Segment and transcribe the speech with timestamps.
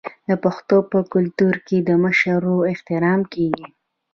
[0.27, 3.67] د پښتنو په کلتور کې د مشر ورور احترام کیږي.